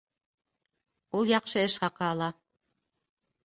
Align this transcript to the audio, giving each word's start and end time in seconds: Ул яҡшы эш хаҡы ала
Ул 1.21 1.31
яҡшы 1.35 1.61
эш 1.67 1.77
хаҡы 1.87 2.05
ала 2.11 2.33